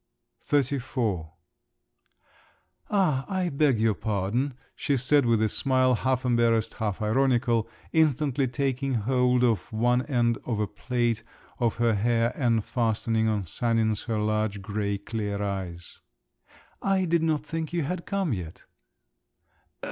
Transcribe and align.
XXXIV 0.43 1.29
"Ah, 2.89 3.23
I 3.31 3.49
beg 3.49 3.79
your 3.79 3.93
pardon!" 3.93 4.55
she 4.75 4.97
said 4.97 5.27
with 5.27 5.43
a 5.43 5.47
smile 5.47 5.93
half 5.93 6.25
embarrassed, 6.25 6.73
half 6.73 7.03
ironical, 7.03 7.69
instantly 7.93 8.47
taking 8.47 8.95
hold 8.95 9.43
of 9.43 9.71
one 9.71 10.01
end 10.07 10.39
of 10.43 10.59
a 10.59 10.65
plait 10.65 11.21
of 11.59 11.75
her 11.75 11.93
hair 11.93 12.33
and 12.35 12.63
fastening 12.65 13.27
on 13.27 13.43
Sanin 13.43 13.93
her 14.07 14.17
large, 14.17 14.59
grey, 14.63 14.97
clear 14.97 15.39
eyes. 15.39 15.99
"I 16.81 17.05
did 17.05 17.21
not 17.21 17.45
think 17.45 17.71
you 17.71 17.83
had 17.83 18.07
come 18.07 18.33
yet." 18.33 18.63